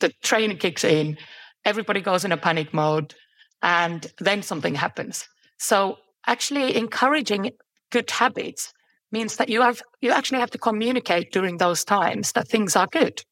the 0.00 0.12
train 0.22 0.56
kicks 0.58 0.84
in, 0.84 1.18
everybody 1.64 2.00
goes 2.00 2.24
in 2.24 2.32
a 2.32 2.36
panic 2.36 2.72
mode, 2.74 3.14
and 3.62 4.12
then 4.20 4.42
something 4.42 4.74
happens. 4.74 5.26
So 5.58 5.96
actually 6.26 6.76
encouraging 6.76 7.52
good 7.90 8.10
habits 8.10 8.72
means 9.12 9.36
that 9.36 9.48
you 9.48 9.62
have 9.62 9.82
you 10.00 10.10
actually 10.10 10.40
have 10.40 10.50
to 10.50 10.58
communicate 10.58 11.32
during 11.32 11.56
those 11.56 11.84
times 11.84 12.32
that 12.32 12.48
things 12.48 12.76
are 12.76 12.88
good. 12.90 13.22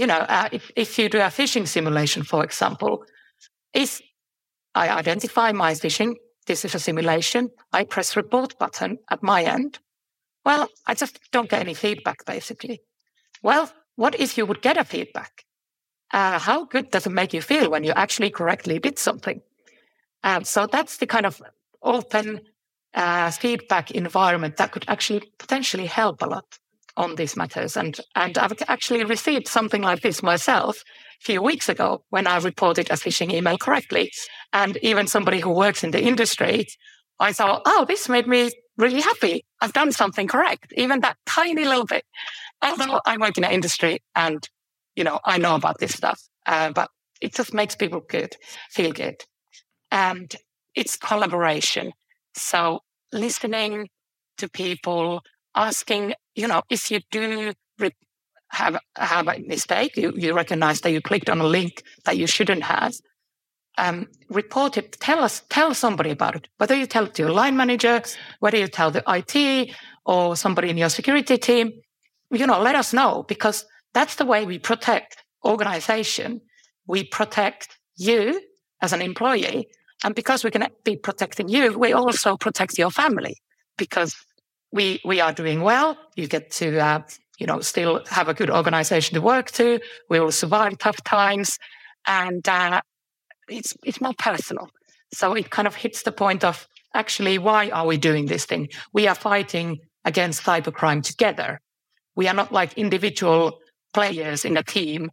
You 0.00 0.06
know, 0.06 0.24
uh, 0.28 0.48
if 0.50 0.70
if 0.76 0.98
you 0.98 1.10
do 1.10 1.18
a 1.18 1.30
phishing 1.30 1.66
simulation, 1.66 2.22
for 2.22 2.42
example, 2.42 3.04
is 3.74 4.02
I 4.74 4.88
identify 4.88 5.52
my 5.52 5.74
phishing. 5.74 6.14
This 6.46 6.64
is 6.64 6.74
a 6.74 6.78
simulation. 6.78 7.50
I 7.78 7.84
press 7.84 8.16
report 8.16 8.58
button 8.58 8.98
at 9.10 9.22
my 9.22 9.42
end. 9.42 9.78
Well, 10.46 10.68
I 10.86 10.94
just 10.94 11.20
don't 11.32 11.50
get 11.50 11.60
any 11.60 11.74
feedback, 11.74 12.24
basically. 12.24 12.80
Well, 13.42 13.70
what 13.96 14.14
if 14.18 14.38
you 14.38 14.46
would 14.46 14.62
get 14.62 14.78
a 14.78 14.84
feedback? 14.84 15.44
Uh, 16.14 16.38
how 16.38 16.64
good 16.64 16.90
does 16.90 17.06
it 17.06 17.12
make 17.12 17.34
you 17.34 17.42
feel 17.42 17.70
when 17.70 17.84
you 17.84 17.92
actually 17.94 18.30
correctly 18.30 18.78
did 18.78 18.98
something? 18.98 19.42
Um, 20.24 20.44
so 20.44 20.66
that's 20.66 20.96
the 20.96 21.06
kind 21.06 21.26
of 21.26 21.42
open 21.82 22.40
uh, 22.94 23.30
feedback 23.30 23.90
environment 23.90 24.56
that 24.56 24.72
could 24.72 24.86
actually 24.88 25.30
potentially 25.38 25.86
help 25.86 26.22
a 26.22 26.26
lot 26.26 26.59
on 26.96 27.14
these 27.16 27.36
matters. 27.36 27.76
And, 27.76 27.98
and 28.14 28.36
I've 28.38 28.52
actually 28.68 29.04
received 29.04 29.48
something 29.48 29.82
like 29.82 30.02
this 30.02 30.22
myself 30.22 30.82
a 31.20 31.24
few 31.24 31.42
weeks 31.42 31.68
ago 31.68 32.04
when 32.10 32.26
I 32.26 32.38
reported 32.38 32.90
a 32.90 32.94
phishing 32.94 33.32
email 33.32 33.58
correctly. 33.58 34.10
And 34.52 34.76
even 34.82 35.06
somebody 35.06 35.40
who 35.40 35.50
works 35.50 35.84
in 35.84 35.90
the 35.90 36.02
industry, 36.02 36.66
I 37.18 37.32
thought, 37.32 37.62
oh, 37.66 37.84
this 37.86 38.08
made 38.08 38.26
me 38.26 38.50
really 38.76 39.00
happy. 39.00 39.44
I've 39.60 39.72
done 39.72 39.92
something 39.92 40.26
correct, 40.26 40.72
even 40.76 41.00
that 41.00 41.16
tiny 41.26 41.64
little 41.64 41.84
bit. 41.86 42.04
Although 42.62 43.00
I 43.06 43.16
work 43.18 43.36
in 43.36 43.42
the 43.42 43.52
industry 43.52 44.00
and, 44.14 44.46
you 44.96 45.04
know, 45.04 45.20
I 45.24 45.38
know 45.38 45.54
about 45.54 45.78
this 45.78 45.92
stuff, 45.92 46.20
uh, 46.46 46.72
but 46.72 46.90
it 47.20 47.34
just 47.34 47.54
makes 47.54 47.76
people 47.76 48.00
good, 48.00 48.36
feel 48.70 48.92
good. 48.92 49.16
And 49.90 50.34
it's 50.74 50.96
collaboration. 50.96 51.92
So 52.34 52.80
listening 53.12 53.88
to 54.38 54.48
people, 54.48 55.22
asking, 55.54 56.14
you 56.34 56.46
know, 56.46 56.62
if 56.70 56.90
you 56.90 57.00
do 57.10 57.52
re- 57.78 57.94
have 58.48 58.78
have 58.96 59.28
a 59.28 59.38
mistake, 59.40 59.96
you, 59.96 60.12
you 60.16 60.34
recognize 60.34 60.80
that 60.80 60.90
you 60.90 61.00
clicked 61.00 61.30
on 61.30 61.40
a 61.40 61.46
link 61.46 61.82
that 62.04 62.16
you 62.16 62.26
shouldn't 62.26 62.62
have. 62.62 62.94
Um, 63.78 64.08
report 64.28 64.76
it. 64.76 64.92
Tell 65.00 65.22
us. 65.22 65.42
Tell 65.48 65.74
somebody 65.74 66.10
about 66.10 66.36
it. 66.36 66.48
Whether 66.58 66.74
you 66.74 66.86
tell 66.86 67.06
it 67.06 67.14
to 67.14 67.22
your 67.22 67.32
line 67.32 67.56
manager, 67.56 68.02
whether 68.40 68.58
you 68.58 68.68
tell 68.68 68.90
the 68.90 69.04
IT 69.06 69.74
or 70.04 70.36
somebody 70.36 70.70
in 70.70 70.76
your 70.76 70.88
security 70.88 71.38
team, 71.38 71.72
you 72.30 72.46
know, 72.46 72.60
let 72.60 72.74
us 72.74 72.92
know 72.92 73.24
because 73.28 73.64
that's 73.94 74.16
the 74.16 74.26
way 74.26 74.44
we 74.44 74.58
protect 74.58 75.16
organization. 75.44 76.40
We 76.86 77.04
protect 77.04 77.68
you 77.96 78.40
as 78.82 78.92
an 78.92 79.02
employee 79.02 79.68
and 80.04 80.14
because 80.14 80.44
we 80.44 80.50
can 80.50 80.66
be 80.84 80.96
protecting 80.96 81.48
you, 81.48 81.78
we 81.78 81.92
also 81.92 82.36
protect 82.36 82.78
your 82.78 82.90
family 82.90 83.36
because 83.76 84.16
we, 84.72 85.00
we 85.04 85.20
are 85.20 85.32
doing 85.32 85.62
well. 85.62 85.96
You 86.16 86.26
get 86.26 86.50
to, 86.52 86.78
uh, 86.78 87.02
you 87.38 87.46
know, 87.46 87.60
still 87.60 88.04
have 88.08 88.28
a 88.28 88.34
good 88.34 88.50
organization 88.50 89.14
to 89.14 89.20
work 89.20 89.50
to. 89.52 89.80
We 90.08 90.20
will 90.20 90.32
survive 90.32 90.78
tough 90.78 91.02
times 91.04 91.58
and, 92.06 92.46
uh, 92.48 92.80
it's, 93.48 93.76
it's 93.84 94.00
more 94.00 94.14
personal. 94.18 94.70
So 95.12 95.34
it 95.34 95.50
kind 95.50 95.66
of 95.66 95.74
hits 95.74 96.02
the 96.02 96.12
point 96.12 96.44
of 96.44 96.68
actually, 96.94 97.38
why 97.38 97.70
are 97.70 97.86
we 97.86 97.96
doing 97.96 98.26
this 98.26 98.46
thing? 98.46 98.68
We 98.92 99.08
are 99.08 99.14
fighting 99.14 99.78
against 100.04 100.44
cybercrime 100.44 101.02
together. 101.02 101.60
We 102.16 102.28
are 102.28 102.34
not 102.34 102.52
like 102.52 102.74
individual 102.74 103.58
players 103.92 104.44
in 104.44 104.56
a 104.56 104.62
team, 104.62 105.10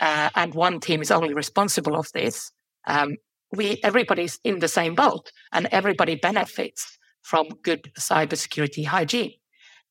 uh, 0.00 0.30
and 0.34 0.54
one 0.54 0.80
team 0.80 1.02
is 1.02 1.10
only 1.10 1.34
responsible 1.34 1.96
of 1.96 2.10
this. 2.12 2.50
Um, 2.86 3.16
we 3.52 3.78
everybody's 3.82 4.38
in 4.44 4.58
the 4.60 4.68
same 4.68 4.94
boat 4.94 5.30
and 5.52 5.68
everybody 5.70 6.16
benefits 6.16 6.98
from 7.22 7.48
good 7.62 7.90
cybersecurity 7.98 8.86
hygiene, 8.86 9.32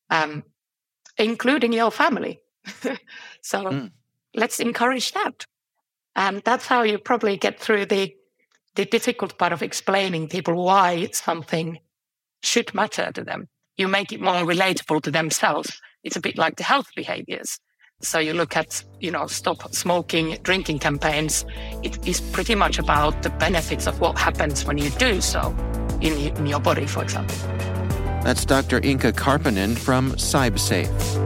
um, 0.10 0.44
including 1.18 1.74
your 1.74 1.92
family. 1.92 2.42
so 3.42 3.64
mm. 3.64 3.92
let's 4.36 4.60
encourage 4.60 5.14
that. 5.14 5.46
And 6.16 6.42
that's 6.44 6.68
how 6.68 6.84
you 6.84 6.98
probably 6.98 7.38
get 7.38 7.60
through 7.60 7.86
the, 7.86 8.14
the 8.76 8.86
difficult 8.86 9.38
part 9.38 9.54
of 9.54 9.64
explaining 9.64 10.28
people 10.28 10.64
why 10.64 11.08
something 11.14 11.80
should 12.44 12.74
matter 12.74 13.12
to 13.14 13.24
them. 13.24 13.48
You 13.78 13.88
make 13.88 14.12
it 14.12 14.22
more 14.22 14.44
relatable 14.44 15.02
to 15.04 15.12
themselves. 15.12 15.82
It's 16.04 16.18
a 16.18 16.22
bit 16.22 16.38
like 16.38 16.58
the 16.58 16.64
health 16.64 16.88
behaviors. 16.96 17.60
So 18.02 18.20
you 18.20 18.34
look 18.34 18.58
at, 18.58 18.84
you 19.00 19.12
know, 19.12 19.28
stop 19.28 19.74
smoking, 19.74 20.38
drinking 20.42 20.80
campaigns. 20.80 21.46
It 21.84 22.06
is 22.08 22.20
pretty 22.20 22.56
much 22.56 22.80
about 22.80 23.22
the 23.22 23.30
benefits 23.30 23.88
of 23.88 24.00
what 24.00 24.18
happens 24.18 24.66
when 24.66 24.80
you 24.80 24.90
do 24.92 25.22
so 25.22 25.56
in, 26.02 26.46
your 26.46 26.60
body, 26.60 26.86
for 26.86 27.04
example. 27.04 27.36
That's 28.24 28.46
Dr. 28.46 28.80
Inka 28.82 29.14
Karppinen 29.14 29.78
from 29.78 30.12
CybSafe. 30.14 31.22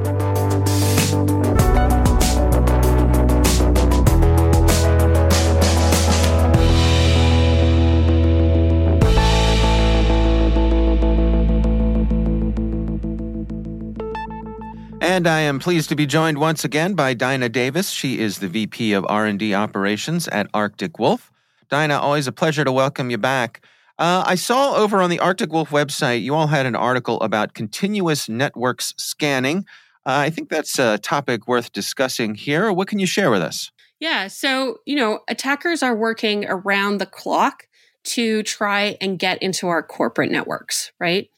And 15.02 15.28
I 15.28 15.40
am 15.42 15.60
pleased 15.60 15.88
to 15.90 15.96
be 15.96 16.06
joined 16.06 16.40
once 16.40 16.66
again 16.66 16.94
by 16.94 17.14
Dinah 17.14 17.48
Davis. 17.48 17.90
She 17.90 18.20
is 18.20 18.40
the 18.40 18.50
VP 18.50 18.92
of 18.92 19.06
R&D 19.08 19.54
Operations 19.54 20.28
at 20.28 20.50
Arctic 20.54 21.00
Wolf. 21.00 21.32
Dinah, 21.70 22.00
always 22.00 22.28
a 22.28 22.34
pleasure 22.34 22.66
to 22.66 22.72
welcome 22.72 23.10
you 23.10 23.18
back. 23.18 23.62
Uh, 23.98 24.24
I 24.26 24.36
saw 24.36 24.76
over 24.76 25.02
on 25.02 25.10
the 25.10 25.20
Arctic 25.20 25.54
Wolf 25.54 25.70
website, 25.70 26.22
you 26.22 26.36
all 26.36 26.48
had 26.48 26.66
an 26.66 26.76
article 26.76 27.20
about 27.22 27.54
continuous 27.54 28.28
networks 28.28 28.94
scanning. 28.98 29.60
Uh, 30.06 30.20
I 30.26 30.30
think 30.30 30.50
that's 30.50 30.78
a 30.78 30.98
topic 30.98 31.48
worth 31.48 31.72
discussing 31.72 32.36
here. 32.36 32.72
What 32.72 32.88
can 32.88 33.00
you 33.00 33.06
share 33.06 33.32
with 33.32 33.42
us? 33.42 33.72
Yeah, 34.00 34.28
so, 34.28 34.80
you 34.86 34.96
know, 34.96 35.20
attackers 35.30 35.82
are 35.82 35.96
working 35.96 36.46
around 36.46 36.98
the 36.98 37.06
clock 37.06 37.68
to 38.04 38.44
try 38.44 38.98
and 39.00 39.18
get 39.18 39.42
into 39.42 39.68
our 39.68 39.82
corporate 39.82 40.32
networks, 40.32 40.92
right? 41.00 41.30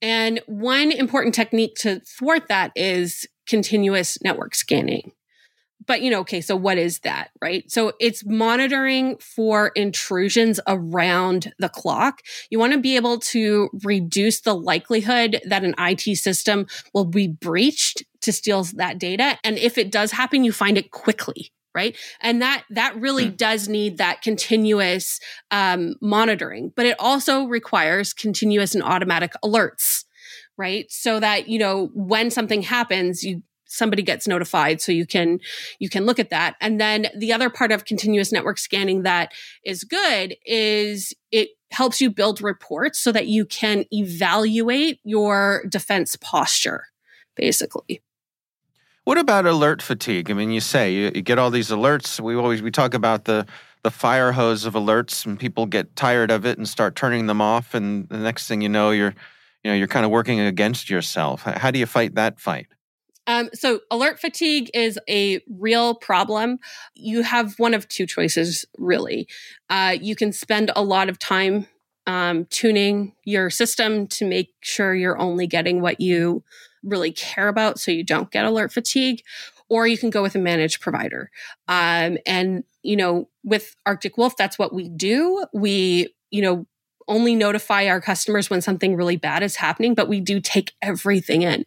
And 0.00 0.40
one 0.46 0.92
important 0.92 1.34
technique 1.34 1.74
to 1.80 2.00
thwart 2.00 2.48
that 2.48 2.72
is 2.76 3.26
continuous 3.46 4.18
network 4.22 4.54
scanning. 4.54 5.12
But, 5.86 6.02
you 6.02 6.10
know, 6.10 6.20
okay, 6.20 6.40
so 6.40 6.56
what 6.56 6.78
is 6.78 7.00
that, 7.00 7.30
right? 7.40 7.70
So 7.70 7.92
it's 8.00 8.24
monitoring 8.24 9.16
for 9.18 9.68
intrusions 9.68 10.60
around 10.66 11.52
the 11.58 11.68
clock. 11.68 12.22
You 12.50 12.58
want 12.58 12.72
to 12.72 12.80
be 12.80 12.96
able 12.96 13.18
to 13.20 13.70
reduce 13.84 14.40
the 14.40 14.54
likelihood 14.54 15.40
that 15.44 15.64
an 15.64 15.74
IT 15.78 16.16
system 16.16 16.66
will 16.92 17.04
be 17.04 17.28
breached 17.28 18.02
to 18.22 18.32
steal 18.32 18.64
that 18.74 18.98
data. 18.98 19.38
And 19.44 19.58
if 19.58 19.78
it 19.78 19.92
does 19.92 20.12
happen, 20.12 20.44
you 20.44 20.52
find 20.52 20.78
it 20.78 20.90
quickly, 20.90 21.52
right 21.74 21.96
and 22.20 22.40
that 22.40 22.64
that 22.70 22.96
really 22.96 23.26
mm. 23.26 23.36
does 23.36 23.68
need 23.68 23.98
that 23.98 24.22
continuous 24.22 25.18
um, 25.50 25.94
monitoring 26.00 26.72
but 26.76 26.86
it 26.86 26.96
also 26.98 27.44
requires 27.44 28.12
continuous 28.12 28.74
and 28.74 28.84
automatic 28.84 29.32
alerts 29.44 30.04
right 30.56 30.86
so 30.90 31.18
that 31.20 31.48
you 31.48 31.58
know 31.58 31.90
when 31.94 32.30
something 32.30 32.62
happens 32.62 33.24
you 33.24 33.42
somebody 33.74 34.02
gets 34.02 34.26
notified 34.26 34.80
so 34.80 34.92
you 34.92 35.06
can 35.06 35.38
you 35.78 35.88
can 35.88 36.06
look 36.06 36.18
at 36.18 36.30
that 36.30 36.54
and 36.60 36.80
then 36.80 37.06
the 37.16 37.32
other 37.32 37.50
part 37.50 37.72
of 37.72 37.84
continuous 37.84 38.32
network 38.32 38.58
scanning 38.58 39.02
that 39.02 39.32
is 39.64 39.84
good 39.84 40.36
is 40.44 41.12
it 41.30 41.50
helps 41.70 42.00
you 42.00 42.10
build 42.10 42.40
reports 42.40 42.98
so 42.98 43.10
that 43.10 43.26
you 43.26 43.44
can 43.44 43.84
evaluate 43.92 45.00
your 45.04 45.64
defense 45.68 46.16
posture 46.16 46.84
basically 47.36 48.00
what 49.04 49.18
about 49.18 49.44
alert 49.44 49.82
fatigue? 49.82 50.30
I 50.30 50.34
mean, 50.34 50.50
you 50.50 50.60
say 50.60 50.94
you, 50.94 51.12
you, 51.14 51.20
get 51.20 51.38
all 51.38 51.50
these 51.50 51.68
alerts. 51.68 52.18
We 52.18 52.34
always 52.36 52.62
we 52.62 52.70
talk 52.70 52.94
about 52.94 53.26
the 53.26 53.46
the 53.82 53.90
fire 53.90 54.32
hose 54.32 54.64
of 54.64 54.72
alerts, 54.72 55.26
and 55.26 55.38
people 55.38 55.66
get 55.66 55.94
tired 55.94 56.30
of 56.30 56.46
it 56.46 56.56
and 56.56 56.66
start 56.66 56.96
turning 56.96 57.26
them 57.26 57.42
off. 57.42 57.74
And 57.74 58.08
the 58.08 58.16
next 58.16 58.48
thing 58.48 58.62
you 58.62 58.68
know, 58.70 58.90
you're 58.92 59.14
you 59.62 59.70
know 59.70 59.74
you're 59.74 59.88
kind 59.88 60.06
of 60.06 60.10
working 60.10 60.40
against 60.40 60.88
yourself. 60.88 61.42
How 61.42 61.70
do 61.70 61.78
you 61.78 61.84
fight 61.86 62.14
that 62.14 62.40
fight? 62.40 62.66
Um, 63.26 63.48
so 63.54 63.80
alert 63.90 64.20
fatigue 64.20 64.70
is 64.74 64.98
a 65.08 65.40
real 65.48 65.94
problem. 65.94 66.58
You 66.94 67.22
have 67.22 67.58
one 67.58 67.74
of 67.74 67.88
two 67.88 68.06
choices, 68.06 68.64
really. 68.78 69.28
Uh, 69.70 69.96
you 70.00 70.14
can 70.14 70.32
spend 70.32 70.70
a 70.76 70.82
lot 70.82 71.08
of 71.08 71.18
time 71.18 71.66
um, 72.06 72.44
tuning 72.50 73.14
your 73.24 73.48
system 73.48 74.06
to 74.08 74.26
make 74.26 74.52
sure 74.60 74.94
you're 74.94 75.18
only 75.18 75.46
getting 75.46 75.80
what 75.80 76.00
you 76.00 76.44
really 76.82 77.12
care 77.12 77.48
about 77.48 77.80
so 77.80 77.90
you 77.90 78.04
don't 78.04 78.30
get 78.30 78.44
alert 78.44 78.72
fatigue. 78.72 79.22
or 79.68 79.86
you 79.86 79.98
can 79.98 80.10
go 80.10 80.22
with 80.22 80.34
a 80.34 80.38
managed 80.38 80.80
provider. 80.80 81.30
Um, 81.68 82.18
and, 82.26 82.64
you 82.82 82.96
know, 82.96 83.28
with 83.42 83.74
Arctic 83.86 84.16
Wolf, 84.16 84.36
that's 84.36 84.58
what 84.58 84.74
we 84.74 84.88
do. 84.88 85.44
We, 85.52 86.14
you 86.30 86.42
know, 86.42 86.66
only 87.08 87.34
notify 87.34 87.86
our 87.86 88.00
customers 88.00 88.50
when 88.50 88.60
something 88.60 88.96
really 88.96 89.16
bad 89.16 89.42
is 89.42 89.56
happening, 89.56 89.94
but 89.94 90.08
we 90.08 90.20
do 90.20 90.40
take 90.40 90.72
everything 90.82 91.42
in. 91.42 91.64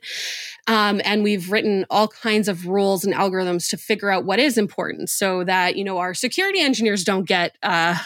Um, 0.68 1.02
and 1.04 1.24
we've 1.24 1.52
written 1.52 1.86
all 1.90 2.08
kinds 2.08 2.48
of 2.48 2.68
rules 2.68 3.06
and 3.06 3.14
algorithms 3.14 3.70
to 3.70 3.78
figure 3.78 4.10
out 4.10 4.26
what 4.26 4.40
is 4.40 4.58
important 4.58 5.10
so 5.10 5.44
that, 5.44 5.76
you 5.76 5.84
know, 5.84 5.98
our 5.98 6.14
security 6.14 6.60
engineers 6.60 7.04
don't 7.04 7.26
get, 7.26 7.58
uh, 7.64 7.98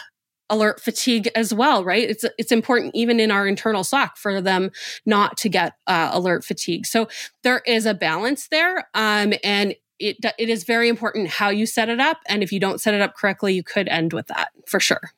alert 0.52 0.82
fatigue 0.82 1.30
as 1.34 1.54
well, 1.54 1.84
right? 1.84 2.08
It's 2.08 2.26
it's 2.38 2.52
important 2.52 2.94
even 2.94 3.20
in 3.20 3.32
our 3.32 3.48
internal 3.48 3.84
SOC 3.84 4.18
for 4.18 4.42
them 4.42 4.70
not 5.06 5.38
to 5.38 5.50
get 5.50 5.74
uh, 5.88 6.10
alert 6.12 6.44
fatigue. 6.44 6.86
So 6.86 7.08
there 7.42 7.62
is 7.66 7.86
a 7.86 7.94
balance 7.94 8.50
there, 8.50 8.90
um, 8.94 9.34
and 9.44 9.74
it 9.98 10.18
it 10.38 10.50
is 10.50 10.66
very 10.66 10.90
important 10.90 11.30
how 11.30 11.50
you 11.50 11.66
set 11.66 11.90
it 11.90 12.00
up. 12.00 12.18
And 12.28 12.44
if 12.44 12.52
you 12.52 12.60
don't 12.60 12.82
set 12.82 12.94
it 12.94 13.02
up 13.02 13.16
correctly, 13.16 13.54
you 13.54 13.64
could 13.64 13.88
end 13.88 14.14
with 14.14 14.28
that 14.28 14.50
for 14.68 14.80
sure. 14.80 15.12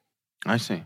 I 0.45 0.57
see. 0.57 0.83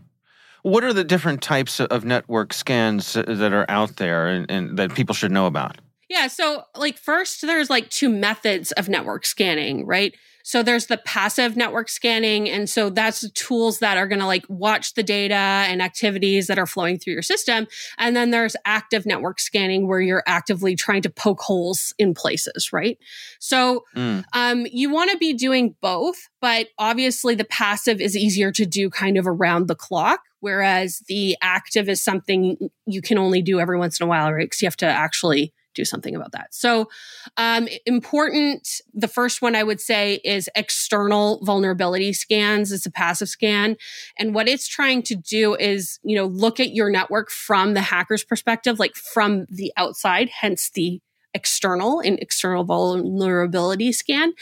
What 0.64 0.84
are 0.84 0.94
the 0.94 1.04
different 1.04 1.42
types 1.42 1.80
of 1.80 2.06
network 2.06 2.54
scans 2.54 3.14
that 3.14 3.54
are 3.54 3.66
out 3.70 3.98
there 3.98 4.28
and, 4.28 4.50
and 4.50 4.78
that 4.78 4.94
people 4.94 5.16
should 5.16 5.32
know 5.32 5.46
about? 5.46 5.78
Yeah. 6.10 6.28
So, 6.28 6.64
like, 6.76 6.98
first, 6.98 7.42
there's 7.42 7.70
like 7.70 7.90
two 7.90 8.10
methods 8.10 8.72
of 8.74 8.88
network 8.88 9.26
scanning, 9.26 9.86
right? 9.86 10.16
So 10.48 10.64
there's 10.64 10.86
the 10.86 10.96
passive 10.96 11.58
network 11.58 11.90
scanning. 11.90 12.50
And 12.50 12.70
so 12.70 12.90
that's 12.90 13.20
the 13.20 13.28
tools 13.28 13.80
that 13.80 13.98
are 13.98 14.08
going 14.08 14.22
to 14.22 14.26
like 14.26 14.46
watch 14.48 14.94
the 14.94 15.04
data 15.04 15.36
and 15.36 15.82
activities 15.82 16.48
that 16.48 16.58
are 16.58 16.66
flowing 16.66 16.98
through 16.98 17.12
your 17.12 17.22
system. 17.22 17.68
And 17.98 18.16
then 18.16 18.32
there's 18.32 18.56
active 18.64 19.06
network 19.06 19.42
scanning 19.42 19.90
where 19.90 20.00
you're 20.00 20.24
actively 20.26 20.78
trying 20.78 21.02
to 21.02 21.10
poke 21.10 21.42
holes 21.42 21.94
in 21.98 22.14
places, 22.14 22.72
right? 22.72 22.98
So 23.42 23.84
mm. 23.94 24.24
um, 24.32 24.66
you 24.72 24.90
want 24.90 25.12
to 25.12 25.18
be 25.18 25.34
doing 25.34 25.76
both, 25.82 26.30
but 26.40 26.68
obviously 26.80 27.36
the 27.36 27.44
passive 27.44 28.00
is 28.00 28.16
easier 28.16 28.54
to 28.54 28.66
do 28.66 28.90
kind 28.90 29.18
of 29.18 29.28
around 29.28 29.68
the 29.68 29.76
clock. 29.76 30.22
Whereas 30.40 31.04
the 31.08 31.36
active 31.42 31.90
is 31.90 32.04
something 32.04 32.70
you 32.86 33.02
can 33.02 33.18
only 33.18 33.42
do 33.42 33.60
every 33.60 33.78
once 33.78 34.00
in 34.00 34.06
a 34.06 34.08
while, 34.08 34.32
right? 34.32 34.46
Because 34.46 34.62
you 34.62 34.68
have 34.68 34.78
to 34.78 34.86
actually 34.86 35.54
do 35.78 35.86
something 35.86 36.16
about 36.16 36.34
that. 36.34 36.54
So, 36.54 36.90
um, 37.38 37.70
important. 37.86 38.68
The 38.94 39.08
first 39.08 39.42
one 39.42 39.56
I 39.56 39.64
would 39.64 39.80
say 39.80 40.20
is 40.26 40.50
external 40.56 41.40
vulnerability 41.46 42.12
scans. 42.14 42.72
It's 42.72 42.86
a 42.86 42.92
passive 42.92 43.30
scan. 43.30 43.78
And 44.18 44.34
what 44.34 44.50
it's 44.50 44.68
trying 44.68 45.04
to 45.04 45.16
do 45.16 45.56
is, 45.56 46.00
you 46.04 46.18
know, 46.18 46.26
look 46.26 46.60
at 46.60 46.74
your 46.74 46.90
network 46.90 47.30
from 47.30 47.76
the 47.76 47.82
hacker's 47.82 48.24
perspective, 48.24 48.80
like 48.80 48.96
from 48.96 49.46
the 49.50 49.72
outside, 49.78 50.30
hence 50.30 50.70
the 50.74 51.00
external 51.34 52.00
and 52.00 52.20
external 52.20 52.64
vulnerability 52.64 53.92
scan. 53.92 54.34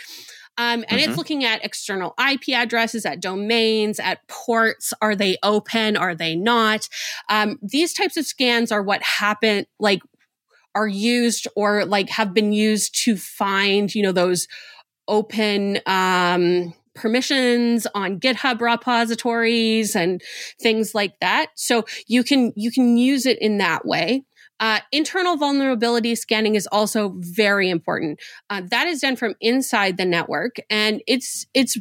Um, 0.57 0.85
and 0.87 0.99
mm-hmm. 0.99 1.09
it's 1.09 1.17
looking 1.17 1.43
at 1.43 1.63
external 1.63 2.15
IP 2.19 2.49
addresses, 2.49 3.05
at 3.05 3.19
domains, 3.19 3.99
at 3.99 4.25
ports. 4.27 4.93
Are 5.01 5.15
they 5.15 5.37
open? 5.43 5.97
Are 5.97 6.15
they 6.15 6.35
not? 6.35 6.87
Um, 7.29 7.59
these 7.61 7.93
types 7.93 8.17
of 8.17 8.25
scans 8.25 8.71
are 8.71 8.81
what 8.81 9.03
happen, 9.03 9.65
like 9.79 10.01
are 10.73 10.87
used 10.87 11.47
or 11.55 11.85
like 11.85 12.09
have 12.09 12.33
been 12.33 12.51
used 12.51 12.97
to 13.03 13.17
find, 13.17 13.93
you 13.93 14.03
know, 14.03 14.11
those 14.11 14.47
open, 15.07 15.79
um, 15.85 16.73
permissions 16.95 17.85
on 17.93 18.19
GitHub 18.19 18.61
repositories 18.61 19.95
and 19.95 20.21
things 20.61 20.95
like 20.95 21.19
that. 21.19 21.47
So 21.55 21.85
you 22.07 22.23
can, 22.23 22.53
you 22.55 22.71
can 22.71 22.97
use 22.97 23.25
it 23.25 23.37
in 23.39 23.57
that 23.57 23.85
way. 23.85 24.23
Uh, 24.59 24.79
internal 24.91 25.37
vulnerability 25.37 26.15
scanning 26.15 26.55
is 26.55 26.67
also 26.71 27.13
very 27.17 27.69
important. 27.69 28.19
Uh, 28.49 28.61
that 28.69 28.87
is 28.87 29.01
done 29.01 29.15
from 29.15 29.35
inside 29.41 29.97
the 29.97 30.05
network 30.05 30.55
and 30.69 31.01
it's, 31.07 31.45
it's 31.53 31.77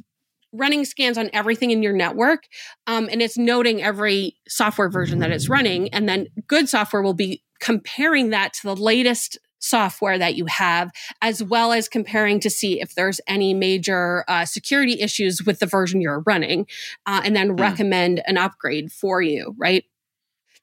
running 0.52 0.84
scans 0.84 1.18
on 1.18 1.30
everything 1.32 1.70
in 1.70 1.82
your 1.82 1.92
network 1.92 2.44
um, 2.87 3.08
and 3.10 3.20
it's 3.20 3.37
noting 3.37 3.82
every 3.82 4.37
software 4.48 4.88
version 4.88 5.18
that 5.18 5.30
it's 5.32 5.48
running 5.48 5.88
and 5.90 6.08
then 6.08 6.28
good 6.46 6.68
software 6.68 7.02
will 7.02 7.14
be 7.14 7.42
comparing 7.60 8.30
that 8.30 8.52
to 8.52 8.62
the 8.62 8.76
latest 8.76 9.38
software 9.64 10.18
that 10.18 10.34
you 10.34 10.44
have, 10.46 10.90
as 11.22 11.42
well 11.42 11.72
as 11.72 11.88
comparing 11.88 12.38
to 12.40 12.50
see 12.50 12.80
if 12.80 12.94
there's 12.94 13.20
any 13.26 13.54
major 13.54 14.24
uh, 14.28 14.44
security 14.44 15.00
issues 15.00 15.42
with 15.44 15.58
the 15.58 15.66
version 15.66 16.00
you're 16.00 16.22
running, 16.26 16.66
uh, 17.06 17.22
and 17.24 17.34
then 17.34 17.56
mm. 17.56 17.60
recommend 17.60 18.22
an 18.26 18.37
upgrade 18.37 18.92
for 18.92 19.22
you, 19.22 19.54
right? 19.56 19.84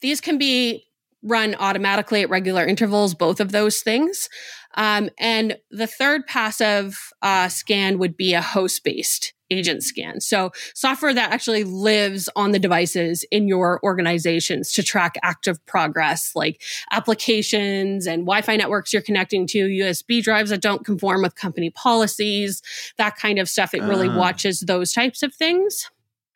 These 0.02 0.22
can 0.22 0.38
be 0.38 0.86
run 1.24 1.56
automatically 1.56 2.22
at 2.22 2.30
regular 2.30 2.66
intervals, 2.66 3.14
both 3.14 3.40
of 3.40 3.52
those 3.52 3.82
things. 3.82 4.30
Um, 4.76 5.10
and 5.20 5.58
the 5.70 5.88
third 5.88 6.26
passive 6.28 6.98
uh, 7.22 7.50
scan 7.50 8.00
would 8.00 8.16
be 8.16 8.34
a 8.34 8.42
host 8.42 8.84
based 8.84 9.34
agent 9.52 9.84
scan. 9.84 10.22
So 10.22 10.52
software 10.74 11.14
that 11.14 11.32
actually 11.32 11.66
lives 11.66 12.30
on 12.36 12.52
the 12.52 12.60
devices 12.60 13.26
in 13.32 13.48
your 13.48 13.82
organizations 13.84 14.72
to 14.74 14.84
track 14.84 15.16
active 15.24 15.64
progress, 15.66 16.32
like 16.36 16.62
applications 16.92 18.08
and 18.08 18.22
Wi-Fi 18.22 18.56
networks 18.56 18.94
you're 18.94 19.02
connecting 19.02 19.46
to, 19.48 19.68
USB 19.68 20.24
drives 20.24 20.50
that 20.50 20.62
don't 20.62 20.86
conform 20.86 21.22
with 21.22 21.36
company 21.36 21.70
policies, 21.70 22.62
that 22.98 23.18
kind 23.18 23.38
of 23.40 23.50
stuff. 23.50 23.74
It 23.74 23.84
really 23.84 24.08
uh. 24.08 24.18
watches 24.18 24.62
those 24.62 24.94
types 24.94 25.22
of 25.22 25.36
things. 25.36 25.92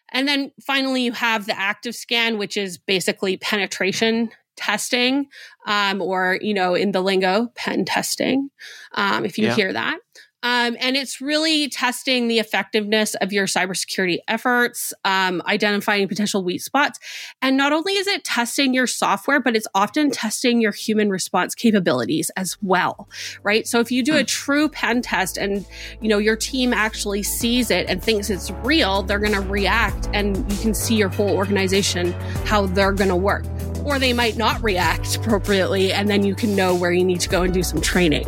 And 0.10 0.28
then 0.28 0.52
finally, 0.62 1.04
you 1.04 1.14
have 1.14 1.46
the 1.46 1.58
active 1.60 1.96
scan, 1.96 2.38
which 2.38 2.58
is 2.58 2.78
basically 2.78 3.38
penetration 3.38 4.30
testing, 4.56 5.28
um, 5.66 6.02
or, 6.02 6.40
you 6.42 6.54
know, 6.54 6.76
in 6.76 6.92
the 6.92 7.02
lingo, 7.02 7.52
pen 7.56 7.86
testing, 7.86 8.50
um, 8.94 9.26
if 9.26 9.38
you 9.38 9.46
yeah. 9.46 9.56
hear 9.56 9.74
that. 9.74 10.00
Um, 10.46 10.78
and 10.80 10.96
it's 10.96 11.22
really 11.22 11.70
testing 11.70 12.28
the 12.28 12.38
effectiveness 12.38 13.16
of 13.16 13.34
your 13.34 13.48
cybersecurity 13.48 14.20
efforts, 14.28 14.94
um, 15.04 15.42
identifying 15.48 16.08
potential 16.08 16.44
weak 16.44 16.62
spots. 16.62 17.00
And 17.42 17.58
not 17.58 17.74
only 17.74 17.94
is 17.94 18.06
it 18.06 18.24
testing 18.24 18.72
your 18.72 18.86
software, 18.86 19.40
but 19.40 19.56
it's 19.56 19.66
often 19.74 20.12
testing 20.12 20.62
your 20.62 20.72
human 20.72 21.10
response 21.10 21.56
capabilities 21.56 22.30
as 22.38 22.58
well, 22.62 23.10
right? 23.42 23.68
So 23.68 23.80
if 23.80 23.92
you 23.92 24.04
do 24.04 24.18
a 24.18 24.20
hmm. 24.20 24.26
true 24.26 24.70
pen 24.70 25.02
test 25.02 25.38
and, 25.38 25.66
you 26.00 26.10
know, 26.10 26.20
your 26.20 26.36
team 26.36 26.74
actually 26.74 27.24
sees 27.24 27.72
it 27.72 27.90
and 27.90 28.04
thinks 28.04 28.30
it's 28.30 28.52
real, 28.52 29.02
they're 29.02 29.18
going 29.18 29.34
to 29.34 29.42
react 29.42 30.10
and 30.14 30.38
you 30.52 30.60
can 30.60 30.76
see 30.76 30.94
your 30.94 31.10
whole 31.10 31.32
organization, 31.32 32.12
how 32.46 32.68
they're 32.68 32.94
going 32.94 33.10
to 33.10 33.16
work. 33.16 33.46
Or 33.86 34.00
they 34.00 34.14
might 34.14 34.36
not 34.36 34.62
react 34.64 35.16
appropriately, 35.16 35.94
and 35.94 36.10
then 36.10 36.26
you 36.26 36.36
can 36.36 36.56
know 36.56 36.76
where 36.76 36.92
you 36.92 37.06
need 37.06 37.20
to 37.22 37.30
go 37.30 37.44
and 37.44 37.54
do 37.54 37.64
some 37.64 37.80
training. 37.80 38.28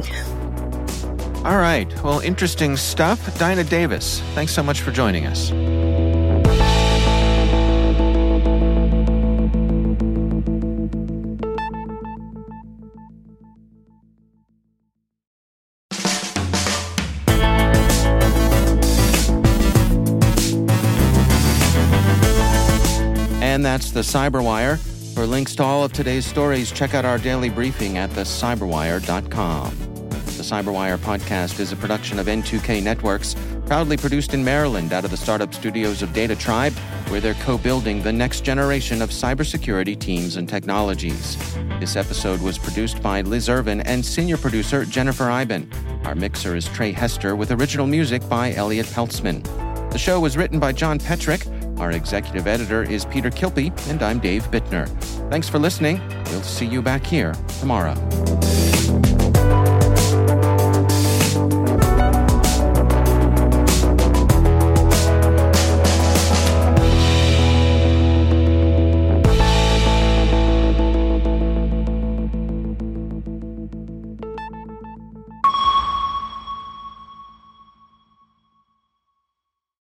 All 1.43 1.57
right. 1.57 1.87
Well, 2.03 2.19
interesting 2.19 2.77
stuff. 2.77 3.37
Dinah 3.39 3.63
Davis, 3.63 4.19
thanks 4.35 4.53
so 4.53 4.61
much 4.61 4.81
for 4.81 4.91
joining 4.91 5.25
us. 5.25 5.51
And 23.41 23.65
that's 23.65 23.91
the 23.91 24.01
Cyberwire. 24.01 24.96
For 25.17 25.25
links 25.25 25.55
to 25.55 25.63
all 25.63 25.83
of 25.83 25.93
today's 25.93 26.27
stories, 26.27 26.71
check 26.71 26.93
out 26.93 27.03
our 27.03 27.17
daily 27.17 27.49
briefing 27.49 27.97
at 27.97 28.11
thecyberwire.com. 28.11 29.75
The 30.09 30.43
Cyberwire 30.43 30.99
podcast 30.99 31.59
is 31.59 31.71
a 31.71 31.75
production 31.75 32.19
of 32.19 32.27
N2K 32.27 32.83
Networks, 32.83 33.35
proudly 33.65 33.97
produced 33.97 34.35
in 34.35 34.43
Maryland 34.43 34.93
out 34.93 35.05
of 35.05 35.09
the 35.09 35.17
startup 35.17 35.55
studios 35.55 36.03
of 36.03 36.13
Data 36.13 36.35
Tribe, 36.35 36.73
where 37.07 37.19
they're 37.19 37.33
co 37.33 37.57
building 37.57 38.03
the 38.03 38.13
next 38.13 38.41
generation 38.41 39.01
of 39.01 39.09
cybersecurity 39.09 39.97
teams 39.97 40.35
and 40.35 40.47
technologies. 40.47 41.35
This 41.79 41.95
episode 41.95 42.39
was 42.43 42.59
produced 42.59 43.01
by 43.01 43.21
Liz 43.21 43.49
Irvin 43.49 43.81
and 43.81 44.05
senior 44.05 44.37
producer 44.37 44.85
Jennifer 44.85 45.31
Eiben. 45.31 45.67
Our 46.05 46.13
mixer 46.13 46.55
is 46.55 46.67
Trey 46.67 46.91
Hester 46.91 47.35
with 47.35 47.51
original 47.51 47.87
music 47.87 48.21
by 48.29 48.53
Elliott 48.53 48.85
Peltzman. 48.85 49.41
The 49.91 49.97
show 49.97 50.19
was 50.19 50.37
written 50.37 50.59
by 50.59 50.73
John 50.73 50.99
Petrik. 50.99 51.56
Our 51.79 51.91
executive 51.91 52.47
editor 52.47 52.83
is 52.83 53.05
Peter 53.05 53.29
Kilpe, 53.29 53.71
and 53.89 54.01
I'm 54.01 54.19
Dave 54.19 54.49
Bittner. 54.49 54.87
Thanks 55.29 55.47
for 55.47 55.59
listening. 55.59 56.01
We'll 56.25 56.41
see 56.41 56.65
you 56.65 56.81
back 56.81 57.05
here 57.05 57.33
tomorrow. 57.59 57.93